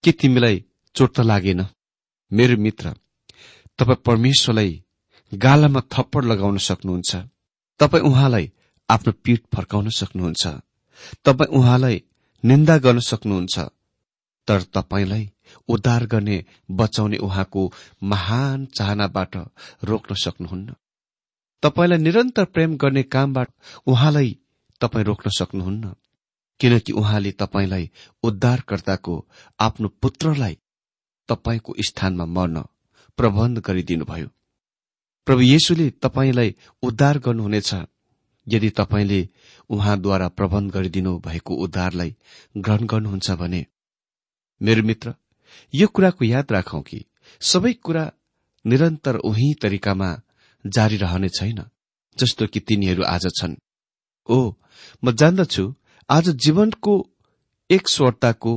के 0.05 0.13
तिमीलाई 0.13 0.65
चोट 0.97 1.15
त 1.17 1.21
लागेन? 1.21 1.67
मेरो 2.31 2.57
मित्र 2.57 2.95
तपाईँ 3.79 4.03
परमेश्वरलाई 4.07 4.83
गालामा 5.33 5.81
थप्पड 5.93 6.25
लगाउन 6.25 6.57
सक्नुहुन्छ। 6.59 7.17
तपाईँ 7.83 8.05
उहाँलाई 8.05 8.53
आफ्नो 8.91 9.13
पीठ 9.13 9.41
फर्काउन 9.55 9.89
सक्नुहुन्छ। 9.89 10.47
तपाईँ 11.25 11.55
उहाँलाई 11.59 12.03
निन्दा 12.45 12.79
गर्न 12.79 12.99
सक्नुहुन्छ। 12.99 13.59
तर 14.49 14.63
तपाईँलाई 14.63 15.31
उद्धार 15.69 16.07
गर्ने 16.07 16.45
बचाउने 16.71 17.17
उहाँको 17.17 17.73
महान 18.03 18.67
चाहनाबाट 18.67 19.37
रोक्न 19.85 20.15
सक्नुहुन्न। 20.15 20.75
तपाईँलाई 21.63 21.99
निरन्तर 21.99 22.45
प्रेम 22.45 22.77
गर्ने 22.77 23.03
कामबाट 23.03 23.49
उहाँलाई 23.87 24.39
तपाईँ 24.81 25.05
रोक्न 25.05 25.31
सक्नुहुन्न। 25.31 25.95
किनकि 26.61 26.93
उहाँले 26.93 27.33
तपाईँलाई 27.33 27.91
उद्धारकर्ताको 28.23 29.29
आफ्नो 29.61 29.89
पुत्रलाई 29.89 30.59
तपाईँको 31.29 31.75
स्थानमा 31.81 32.25
मर्न 32.25 32.63
प्रबन्ध 33.17 33.59
गरिदिनुभयो। 33.59 34.29
प्रभु 35.27 35.43
येशुले 35.43 35.91
तपाईँलाई 36.03 36.55
उद्धार 36.83 37.19
गर्नुहुनेछ। 37.19 37.75
यदि 38.47 38.71
तपाईँले 38.71 39.29
उहाँद्वारा 39.71 40.29
प्रबन्ध 40.29 40.73
गरिदिनु 40.73 41.19
भएको 41.19 41.55
उद्धारलाई 41.55 42.15
ग्रहण 42.57 42.87
गर्नुहुन्छ 42.87 43.31
भने 43.31 43.67
मेरो 44.61 44.83
मित्र 44.83 45.15
यो 45.75 45.87
कुराको 45.87 46.25
याद 46.25 46.53
राखौं 46.53 46.83
कि 46.83 47.05
सबै 47.41 47.73
कुरा 47.73 48.05
निरन्तर 48.65 49.17
उही 49.17 49.53
तरिकामा 49.55 50.11
जारी 50.67 50.97
रहने 50.97 51.29
छैन 51.29 51.65
जस्तो 52.17 52.47
कि 52.47 52.61
तिनीहरू 52.61 53.03
आज 53.05 53.27
छन्। 53.41 53.57
ओ 54.29 54.39
म 55.05 55.13
जान्दछु 55.13 55.65
आज 56.11 56.29
जीवनको 56.37 56.95
एक 57.71 57.89
स्वरताको 57.89 58.55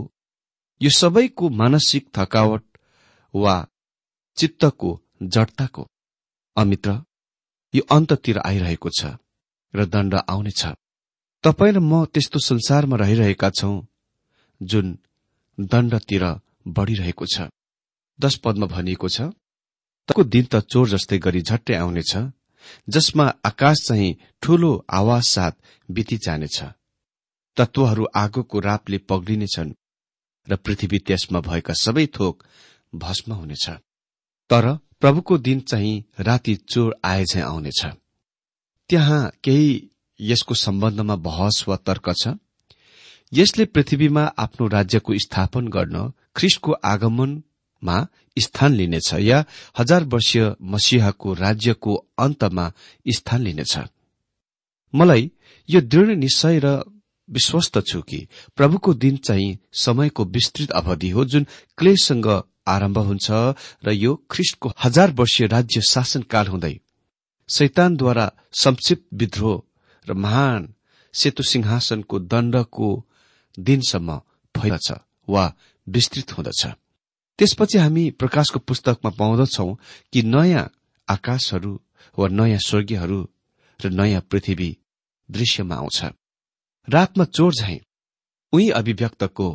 यो 0.81 0.89
सबैको 0.89 1.49
मानसिक 1.49 2.09
थकावट 2.15 2.63
वा 3.33 3.55
चित्तको 4.37 4.99
जडताको 5.23 5.87
अमित्र 6.57 6.91
यो 7.73 7.81
अन्ततिर 7.91 8.37
आइरहेको 8.39 8.89
छ 8.89 9.05
र 9.73 9.85
दण्ड 9.85 10.13
आउनेछ 10.29 10.63
तपाईँ 11.43 11.73
र 11.73 11.79
म 11.81 12.05
त्यस्तो 12.13 12.39
संसारमा 12.39 12.95
रहिरहेका 12.97 13.49
छौं 13.49 13.75
जुन 14.61 14.97
दण्डतिर 15.57 16.23
बढ़िरहेको 16.67 17.25
छ। 17.25 17.49
दश 18.19 18.35
पदमा 18.43 18.65
भनिएको 18.67 19.07
छ 19.09 19.21
तको 20.09 20.23
दिन 20.23 20.45
त 20.45 20.55
चोर 20.71 20.85
जस्तै 20.89 21.17
गरी 21.19 21.41
झट्टै 21.41 21.75
आउनेछ 21.75 22.13
जसमा 22.89 23.25
आकाश 23.45 23.77
चाहिँ 23.87 24.15
ठूलो 24.41 24.71
आवाज 24.89 25.23
साथ 25.27 25.53
बिति 25.89 26.17
जानेछ 26.17 26.57
तत्वहरू 27.57 28.05
आगोको 28.15 28.59
रापले 28.59 28.97
पग्लिनेछन् 29.09 29.77
र 30.47 30.55
पृथ्वी 30.55 30.97
त्यसमा 30.99 31.39
भएका 31.39 31.73
सबै 31.73 32.05
थोक 32.15 32.43
भस्म 32.93 33.33
हुनेछ। 33.33 33.65
तर 34.49 34.65
प्रभुको 35.01 35.37
दिन 35.37 35.59
चाहिँ 35.59 36.03
राति 36.19 36.55
चोर 36.55 36.95
आए 37.05 37.23
झै 37.25 37.41
आउनेछ। 37.41 37.85
त्यहाँ 38.89 39.31
केही 39.43 39.89
यसको 40.21 40.55
सम्बन्धमा 40.55 41.15
बहस 41.15 41.65
वा 41.67 41.75
तर्क 41.75 42.13
छ? 42.21 42.27
यसले 43.33 43.65
पृथ्वीमा 43.65 44.23
आफ्नो 44.37 44.67
राज्यको 44.67 45.13
स्थापन 45.17 45.67
गर्न 45.67 46.11
ख्रिस्टको 46.35 46.71
आगमनमा 46.71 48.07
स्थान 48.39 48.73
लिनेछ 48.73 49.13
या 49.13 49.45
हजार 49.79 50.03
वर्षीय 50.03 50.55
मसिहाको 50.61 51.33
राज्यको 51.33 51.95
अन्तमा 52.19 52.71
स्थान 53.13 53.41
लिनेछ। 53.41 53.77
मलाई 54.95 55.31
यो 55.69 55.81
दृढ 55.81 56.09
निश्चय 56.17 56.59
र 56.59 56.83
विश्वस्त 57.29 57.79
छु 57.79 58.01
कि 58.01 58.27
प्रभुको 58.55 58.93
दिन 58.93 59.17
चाहिँ 59.17 59.57
समयको 59.73 60.25
विस्तृत 60.25 60.71
अवधि 60.71 61.09
हो 61.09 61.25
जुन 61.25 61.47
क्लेशसँग 61.77 62.43
आरम्भ 62.67 62.97
हुन्छ 62.97 63.31
र 63.85 63.91
यो 63.91 64.15
ख्रिष्टको 64.31 64.71
हजार 64.83 65.11
वर्षीय 65.11 65.47
राज्य 65.47 65.81
शासनकाल 65.81 66.47
हुँदै। 66.47 66.75
शैतानद्वारा 67.49 68.31
संक्षिप्त 68.61 69.05
विद्रोह 69.13 69.61
र 70.07 70.13
महान 70.13 70.73
सेतु 71.13 71.43
सिंहासनको 71.43 72.19
दण्डको 72.19 72.89
दिनसम्म 73.59 74.17
फैलछ 74.55 74.91
वा 75.29 75.53
विस्तृत 75.87 76.31
हुँदछ। 76.37 76.65
त्यसपछि 77.39 77.77
हामी 77.77 78.09
प्रकाशको 78.11 78.59
पुस्तकमा 78.59 79.11
पाउँदछौ 79.19 79.67
कि 80.13 80.21
नयाँ 80.23 80.71
आकाशहरू 81.07 81.73
वा 82.17 82.27
नयाँ 82.27 82.59
स्वर्गीयहरू 82.65 83.19
र 83.79 83.89
नयाँ 83.89 84.21
पृथ्वी 84.21 84.69
दृश्यमा 85.29 85.75
आउँछ। 85.75 86.03
रातमा 86.87 87.25
चोर 87.25 87.53
झै 87.53 87.77
उही 88.53 88.69
अभिव्यक्तको 88.69 89.47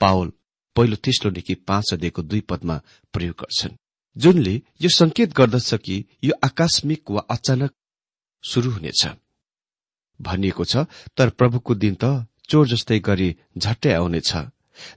पावल 0.00 0.32
पहिलो 0.76 0.96
तेस्लोदेखि 0.96 1.54
पाँच 1.68 1.92
अध्ययको 1.92 2.22
दुई 2.22 2.40
पदमा 2.50 2.76
प्रयोग 3.14 3.36
गर्छन्। 3.40 3.76
जुनले 4.16 4.54
यो 4.82 4.88
संकेत 4.88 5.32
गर्दछ 5.32 5.74
कि 5.74 5.96
यो 6.24 6.34
आकस्मिक 6.44 7.10
वा 7.10 7.22
अचानक 7.30 7.72
शुरू 8.44 8.70
हुनेछ। 8.70 9.06
भनिएको 10.20 10.64
छ 10.64 10.86
तर 11.16 11.30
प्रभुको 11.30 11.74
दिन 11.74 11.94
त 11.94 12.26
चोर 12.48 12.68
जस्तै 12.68 12.98
गरी 13.00 13.28
झट्टै 13.58 13.92
आउनेछ। 13.92 14.32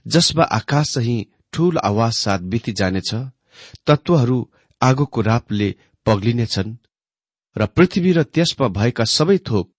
जसमा 0.06 0.44
आकाश 0.52 0.94
चाहिँ 0.94 1.26
ठूल 1.52 1.78
आवाज 1.78 2.12
साथ 2.14 2.38
बिति 2.50 2.72
जानेछ 2.72 3.14
तत्वहरू 3.86 4.38
आगोको 4.80 5.20
रापले 5.20 5.68
पग्लिनेछन् 6.06 6.76
र 7.56 7.66
पृथ्वी 7.66 8.12
र 8.12 8.22
त्यसमा 8.24 8.68
भएका 8.68 9.04
सबै 9.04 9.38
थोक 9.38 9.72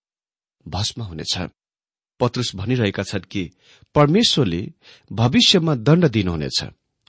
भस्म 0.65 1.01
हुनेछ। 1.01 1.33
पत्रुस 2.21 2.55
भनिरहेका 2.55 3.03
छन् 3.03 3.29
कि 3.31 3.49
परमेश्वरले 3.95 4.61
भविष्यमा 5.11 5.75
दण्ड 5.75 6.07
दिनुहुनेछ 6.07 6.63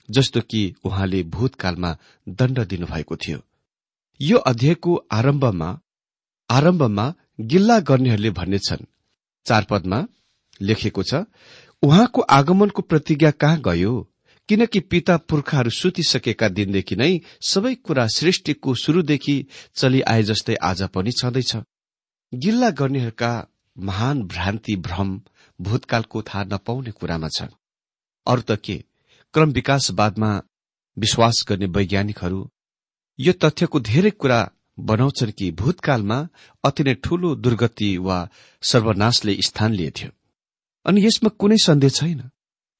जस्तो 0.09 0.40
कि 0.40 0.75
उहाँले 0.85 1.22
भूतकालमा 1.22 1.96
दण्ड 2.29 2.61
दिनुभएको 2.61 3.16
थियो। 3.16 3.38
यो 4.20 4.38
अध्यायको 4.38 4.94
आरम्भमा 5.12 5.79
आरम्भमा 6.51 7.12
गिल्ला 7.40 7.79
गर्नेहरूले 7.81 8.31
भन्नेछन् 8.31 8.87
चार 9.46 9.66
पदमा 9.70 10.07
लेखेको 10.61 11.03
छ 11.03 11.25
उहाँको 11.83 12.20
आगमनको 12.20 12.83
प्रतिज्ञा 12.83 13.31
कहाँ 13.31 13.61
गयो? 13.61 14.09
किनकि 14.48 14.81
पिता 14.81 15.16
पुर्खाहरू 15.16 15.70
सुतिसकेका 15.70 16.48
दिनदेखि 16.48 16.96
नै 16.96 17.20
सबै 17.40 17.75
कुरा 17.75 18.07
सृष्टिको 18.07 18.75
शुरूदेखि 18.75 19.35
चलिआए 19.75 20.22
जस्तै 20.22 20.55
आज 20.62 20.83
पनि 20.83 21.12
छँदैछ। 21.12 21.57
गिल्ला 22.35 22.70
गर्नेहरूका 22.70 23.33
महान 23.77 24.23
भ्रान्ति 24.23 24.77
भ्रम 24.77 25.21
भूतकालको 25.61 26.23
थाहा 26.23 26.45
नपाउने 26.45 26.91
कुरामा 26.91 27.29
छ। 27.29 27.49
अरू 28.27 28.43
त 28.43 28.59
के? 28.65 28.77
क्रम 29.35 29.51
विकासवादमा 29.51 30.31
विश्वास 30.97 31.45
गर्ने 31.49 31.67
वैज्ञानिकहरू 31.67 32.49
यो 33.19 33.33
तथ्यको 33.33 33.81
धेरै 33.81 34.11
कुरा 34.11 34.41
बनाउँछन् 34.81 35.33
कि 35.33 35.51
भूतकालमा 35.53 36.19
अति 36.65 36.85
नै 36.85 36.95
ठूलो 36.95 37.35
दुर्गति 37.35 37.97
वा 37.99 38.19
सर्वनाशले 38.63 39.37
स्थान 39.47 39.73
लिएथ्यो। 39.73 40.11
अनि 40.87 41.05
यसमा 41.07 41.29
कुनै 41.39 41.57
सन्देह 41.57 41.91
छैन 41.91 42.21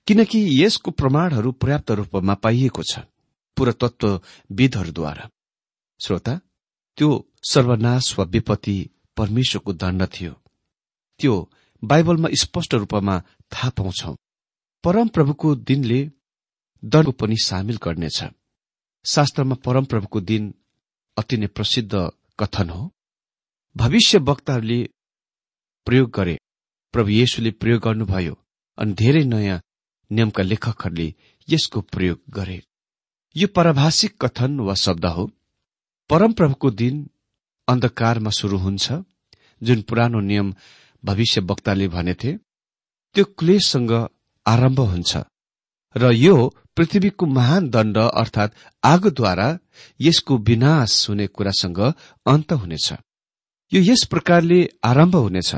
किनकि 0.07 0.40
यसको 0.64 0.90
प्रमाणहरू 0.90 1.52
पर्याप्त 1.52 1.90
रूपमा 1.90 2.35
पाइएको 2.35 2.83
छ 2.83 2.98
पुरातत्वविदहरूद्वारा 3.57 5.28
श्रोता 6.00 6.40
त्यो 6.98 7.09
सर्वनाश 7.50 8.14
वा 8.18 8.24
विपत्ति 8.24 8.76
परमेश्वरको 9.16 9.72
दण्ड 9.72 10.07
थियो। 10.14 10.33
त्यो 11.18 11.51
बाइबलमा 11.85 12.29
स्पष्ट 12.35 12.75
रूपमा 12.75 13.18
थाहा 13.53 13.70
पाउँछौ। 13.70 14.16
परमप्रभुको 14.85 15.55
दिनले 15.55 16.01
दण्डको 16.85 17.12
पनि 17.12 17.37
सामेल 17.44 17.77
गर्नेछ। 17.77 18.25
शास्त्रमा 19.05 19.55
परमप्रभुको 19.55 20.20
दिन 20.20 20.55
अति 21.16 21.37
नै 21.37 21.46
प्रसिद्ध 21.46 21.94
कथन 22.40 22.70
हो। 22.70 22.90
भविष्य 23.77 24.18
वक्ताहरूले 24.18 24.88
प्रयोग 25.85 26.11
गरे। 26.11 26.38
प्रभु 26.92 27.11
येशुले 27.11 27.51
प्रयोग 27.51 27.83
गर्नुभयो 27.83 28.35
अनि 28.79 28.92
धेरै 28.92 29.25
नयाँ 29.25 29.61
नियमका 30.11 30.42
लेखकहरूले 30.42 31.14
यसको 31.48 31.81
प्रयोग 31.81 32.20
गरे। 32.31 32.62
यो 33.37 33.48
पारभाषिक 33.48 34.25
कथन 34.25 34.61
वा 34.61 34.75
शब्द 34.75 35.05
हो। 35.07 35.31
परमप्रभुको 36.11 36.70
दिन 36.70 37.11
अन्धकारमा 37.68 38.31
शुरू 38.31 38.59
हुन्छ 38.59 38.92
जुन 39.62 39.83
पुरानो 39.83 40.20
नियम 40.20 40.55
भविष्य 41.04 41.40
वक्ताले 41.40 41.88
भनेथे 41.88 42.32
त्यो 43.14 43.24
क्लेशसँग 43.38 43.92
आरम्भ 44.46 44.80
हुन्छ 44.80 45.16
र 45.96 46.12
यो 46.14 46.36
पृथ्वीको 46.76 47.26
महान 47.26 47.68
दण्ड 47.70 47.98
अर्थात 47.98 48.54
आगोद्वारा 48.84 49.48
यसको 50.00 50.36
विनाश 50.38 51.08
हुने 51.08 51.26
कुरासँग 51.26 51.80
अन्त 52.26 52.52
हुनेछ। 52.52 52.92
यो 53.72 53.80
यस 53.92 54.04
प्रकारले 54.10 54.60
आरम्भ 54.84 55.16
हुनेछ। 55.16 55.54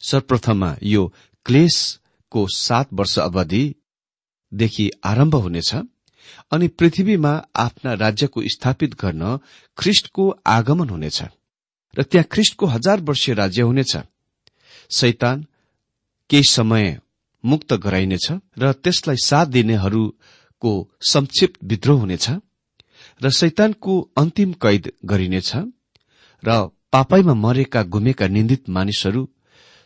सर्वप्रथममा 0.00 0.76
यो 0.82 1.06
क्लेशको 1.46 2.46
सात 2.56 2.92
वर्ष 2.92 3.18
अवधिदेखि 3.18 4.90
आरम्भ 5.04 5.34
हुनेछ 5.34 5.74
अनि 6.50 6.68
पृथ्वीमा 6.68 7.32
आफ्ना 7.56 7.92
राज्यको 7.94 8.42
स्थापित 8.46 8.94
गर्न 8.94 9.38
ख्रिष्टको 9.78 10.28
आगमन 10.46 10.88
हुनेछ 10.88 11.22
र 11.98 12.02
त्यहाँ 12.02 12.26
ख्रिष्टको 12.32 12.66
हजार 12.66 13.00
वर्षीय 13.00 13.34
राज्य 13.34 13.62
हुनेछ। 13.62 13.96
शैतान 14.92 15.46
केही 16.30 16.42
समय 16.50 16.98
मुक्त 17.44 17.72
गराइनेछ 17.84 18.26
र 18.58 18.72
त्यसलाई 18.72 19.16
साथ 19.24 19.46
दिनेहरूको 19.46 20.72
संक्षिप्त 21.10 21.58
विद्रोह 21.64 22.00
हुनेछ 22.00 22.26
र 23.20 23.30
शैतानको 23.30 24.00
अन्तिम 24.16 24.52
कैद 24.62 24.92
गरिनेछ 25.04 25.50
र 26.42 26.58
पापाईमा 26.92 27.34
मरेका 27.34 27.82
घुमेका 27.84 28.26
निन्दित 28.26 28.68
मानिसहरू 28.68 29.28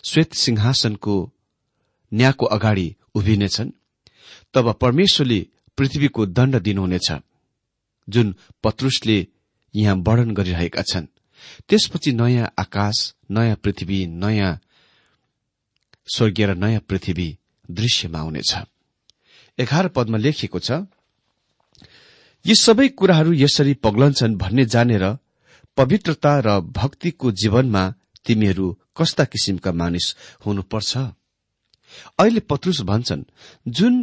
श्वेत 0.04 0.34
सिंहासनको 0.34 1.14
न्यायको 2.12 2.46
अगाडि 2.46 2.88
उभिनेछन्। 3.14 3.70
तब 4.54 4.72
परमेश्वरले 4.72 5.40
पृथ्वीको 5.78 6.26
दण्ड 6.26 6.56
दिनुहुनेछ 6.56 7.08
जुन 8.08 8.34
पत्रुसले 8.64 9.18
यहाँ 9.74 9.96
वर्णन 9.96 10.30
गरिरहेका 10.30 10.82
छन्। 10.82 11.06
त्यसपछि 11.68 12.12
नयाँ 12.12 12.52
आकाश 12.58 13.14
नयाँ 13.30 13.56
पृथ्वी 13.56 14.06
नयाँ 14.06 14.52
स्वर्गीय 16.06 16.46
र 16.46 16.54
नयाँ 16.54 16.80
पृथ्वी 16.80 17.28
दृश्यमा 17.70 18.18
आउनेछ। 18.18 18.52
एघार 19.58 19.88
पदमा 19.88 20.18
लेखिएको 20.18 20.58
छ 20.58 20.70
यी 22.44 22.54
सबै 22.54 22.88
कुराहरू 22.88 23.32
यसरी 23.34 23.74
पग्लन्छन् 23.74 24.36
भन्ने 24.36 24.64
जानेर 24.64 25.04
पवित्रता 25.76 26.32
र 26.40 26.60
भक्तिको 26.60 27.30
जीवनमा 27.32 27.82
तिमीहरू 28.26 28.66
कस्ता 28.96 29.24
किसिमका 29.24 29.72
मानिस 29.72 30.06
हुनुपर्छ। 30.46 30.96
अहिले 32.18 32.40
पत्रुस 32.40 32.80
भन्छन् 32.80 33.24
जुन 33.68 33.94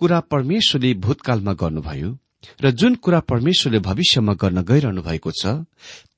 कुरा 0.00 0.20
परमेश्वरले 0.20 0.94
भूतकालमा 0.94 1.52
गर्नुभयो 1.52 2.10
र 2.62 2.70
जुन 2.70 2.94
कुरा 2.94 3.20
परमेश्वरले 3.30 3.78
भविष्यमा 3.78 4.32
गर्न 4.34 4.62
गइरहनु 4.62 5.02
भएको 5.02 5.30
छ 5.40 5.46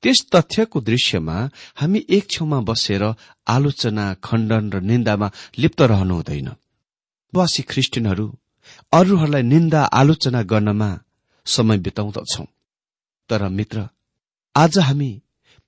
त्यस 0.01 0.19
तथ्यको 0.33 0.81
दृश्यमा 0.81 1.37
हामी 1.75 1.99
एक 2.09 2.23
छेउमा 2.29 2.59
बसेर 2.69 3.03
आलोचना 3.47 4.05
खण्डन 4.23 4.63
र 4.73 4.81
निन्दामा 4.81 5.27
लिप्त 5.59 5.81
रहनु 5.81 6.13
हुँदैन। 6.15 6.49
वासी 7.33 7.61
ख्रिस्टियनहरू 7.63 8.27
अरूहरूलाई 8.93 9.43
निन्दा 9.43 9.81
आलोचना 9.99 10.41
गर्नमा 10.43 10.89
समय 11.45 11.77
बिताउँदछौ। 11.77 12.45
तर 13.29 13.47
मित्र 13.49 13.87
आज 14.55 14.77
हामी 14.79 15.11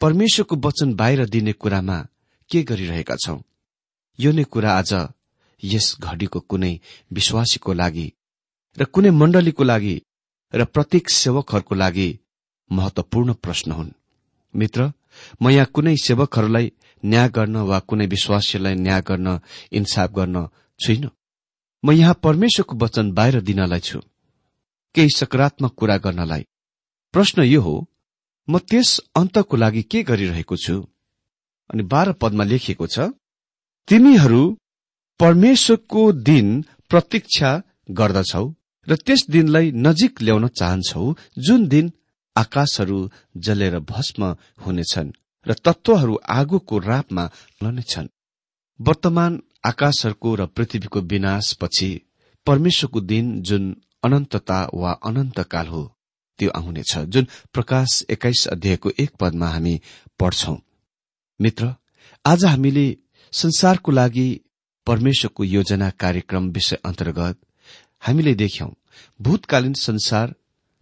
परमेश्वरको 0.01 0.55
वचन 0.55 0.93
बाहिर 0.93 1.25
दिने 1.25 1.53
कुरामा 1.53 1.97
के 2.49 2.63
गरिरहेका 2.63 3.15
छौं? 3.15 3.39
यो 4.19 4.31
नै 4.31 4.43
कुरा 4.43 4.71
आज 4.73 4.91
यस 5.63 5.87
घडीको 5.99 6.39
कुनै 6.39 6.73
विश्वासीको 7.13 7.73
लागि 7.73 8.07
र 8.77 8.85
कुनै 8.85 9.09
मण्डलीको 9.11 9.63
लागि 9.63 9.95
र 10.53 10.65
प्रत्येक 10.65 11.09
सेवकहरूको 11.09 11.75
लागि 11.75 12.09
महत्वपूर्ण 12.71 13.33
प्रश्न 13.33 13.71
हुन्। 13.71 13.91
मित्र 14.53 14.91
म 15.41 15.49
यहाँ 15.49 15.65
कुनै 15.73 15.95
सेवकहरूलाई 15.95 16.71
न्याय 17.03 17.29
गर्न 17.29 17.55
वा 17.69 17.79
कुनै 17.79 18.05
विश्वासीलाई 18.05 18.75
न्याय 18.75 19.01
गर्न 19.01 19.39
इन्साफ 19.71 20.09
गर्न 20.11 20.47
छुइन। 20.79 21.09
म 21.83 21.91
यहाँ 21.91 22.13
परमेश्वरको 22.23 22.75
वचन 22.75 23.11
बाहिर 23.11 23.41
दिनलाई 23.41 23.79
छु। 23.79 23.99
केही 24.95 25.09
सकारात्मक 25.09 25.73
कुरा 25.73 25.97
गर्नलाई। 25.97 26.43
प्रश्न 27.13 27.43
यो 27.43 27.61
हो 27.61 27.75
म 28.47 28.59
त्यस 28.59 28.89
अन्तको 29.15 29.55
लागि 29.57 29.83
के 29.83 30.03
गरिरहेको 30.03 30.55
छु? 30.55 30.75
अनि 31.69 31.83
बाह्र 31.83 32.13
पदमा 32.13 32.43
लेखिएको 32.43 32.87
छ 32.87 33.13
तिमीहरू 33.87 34.41
परमेश्वरको 35.19 36.01
दिन 36.11 36.47
प्रतीक्षा 36.89 37.49
गर्दछौ। 37.91 38.45
र 38.89 38.95
त्यस 38.95 39.25
दिनलाई 39.29 39.71
नजिक 39.71 40.21
ल्याउन 40.21 40.47
चाहन्छौ 40.47 41.13
जुन 41.37 41.67
दिन 41.67 41.91
आकाशहरू 42.35 42.99
जलेर 43.37 43.79
भस्म 43.79 44.35
हुनेछन् 44.65 45.11
र 45.45 45.53
तत्वहरू 45.65 46.15
आगोको 46.29 46.77
रापमा 46.79 47.23
लनेछन् 47.63 48.13
वर्तमान 48.79 49.41
आकाशहरूको 49.65 50.35
र 50.35 50.45
पृथ्वीको 50.45 50.99
विनाशपछि 51.01 51.89
परमेश्वरको 52.47 52.99
दिन 53.01 53.41
जुन 53.41 53.63
अनन्तता 54.03 54.59
वा 54.73 54.91
अनन्तकाल 55.03 55.67
हो 55.67 55.83
त्यो 56.39 56.49
आउनेछ 56.49 56.97
जुन 57.07 57.27
प्रकाश 57.53 58.03
एक्काइस 58.09 58.47
अध्यायको 58.47 58.89
एक 58.99 59.11
पदमा 59.19 59.47
हामी 59.47 59.75
पढ्छौ। 60.19 60.55
मित्र 61.39 61.73
आज 62.25 62.45
हामीले 62.45 62.85
संसारको 63.33 63.91
लागि 63.91 64.29
परमेश्वरको 64.87 65.43
योजना 65.43 65.89
कार्यक्रम 65.89 66.49
विषय 66.49 66.77
अन्तर्गत 66.85 67.39
हामीले 68.01 68.33
देख्यौं 68.35 68.69
भूतकालीन 69.21 69.73
संसार 69.73 70.33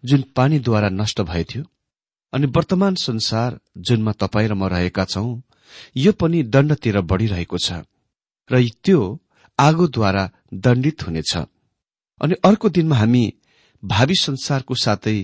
जुन 0.03 0.21
पानीद्वारा 0.35 0.89
नष्ट 0.89 1.21
भएथ्यो 1.21 1.63
अनि 2.33 2.47
वर्तमान 2.47 2.95
संसार 2.95 3.59
जुनमा 3.77 4.11
तपाईँ 4.11 4.47
र 4.47 4.53
म 4.53 4.67
रहेका 4.67 5.05
छौं 5.05 5.41
यो 5.97 6.11
पनि 6.11 6.43
दण्डतिर 6.43 7.01
बढ़िरहेको 7.01 7.57
छ 7.57 7.83
र 8.49 8.63
त्यो 8.83 8.99
आगोद्वारा 9.59 10.29
दण्डित 10.53 11.03
हुनेछ। 11.07 11.33
अनि 12.21 12.35
अर्को 12.45 12.69
दिनमा 12.69 12.95
हामी 12.95 13.33
भावी 13.83 14.15
संसारको 14.15 14.75
साथै 14.75 15.17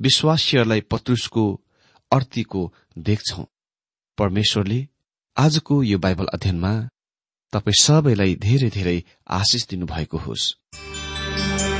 विश्वासीहरूलाई 0.00 0.80
पत्रुसको 0.80 1.44
अर्थीको 2.12 2.62
देख्छौ। 2.98 3.42
परमेश्वरले 4.18 4.80
आजको 5.36 5.82
यो 5.82 5.98
बाइबल 5.98 6.26
अध्ययनमा 6.34 6.72
तपाईँ 7.52 7.82
सबैलाई 7.82 8.34
धेरै 8.34 8.70
धेरै 8.70 8.98
आशिष 9.30 9.66
दिनुभएको 9.66 10.18
होस्। 10.18 10.54
Thank 11.36 11.74
you. 11.74 11.79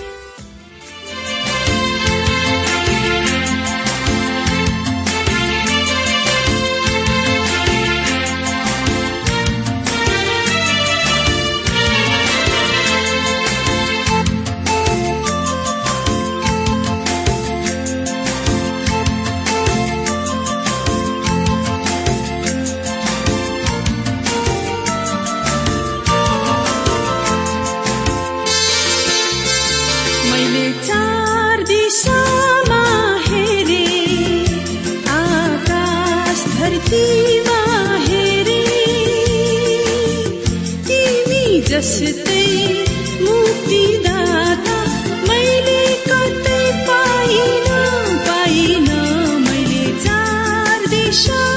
चार 51.11 51.50